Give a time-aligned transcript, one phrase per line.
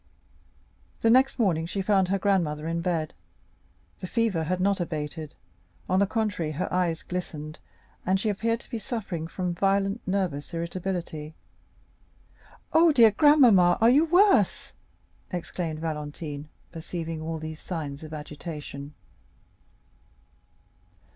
[1.01, 3.13] The next morning she found her grandmother in bed;
[3.99, 5.35] the fever had not abated,
[5.87, 7.59] on the contrary her eyes glistened
[8.03, 11.35] and she appeared to be suffering from violent nervous irritability.
[12.73, 14.73] "Oh, dear grandmamma, are you worse?"
[15.31, 18.95] exclaimed Valentine, perceiving all these signs of agitation.